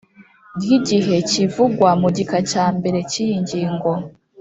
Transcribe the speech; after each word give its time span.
Ry 0.61 0.69
igihe 0.77 1.15
kivugwa 1.29 1.89
mu 2.01 2.09
gika 2.17 2.39
cya 2.51 2.65
mbere 2.77 2.99
cy 3.09 3.15
iyi 3.23 3.35
ngingo 3.43 3.89